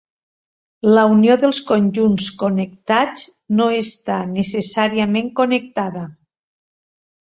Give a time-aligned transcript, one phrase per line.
[0.95, 3.29] La unió dels conjunts connectats
[3.61, 6.11] no està necessàriament connectada.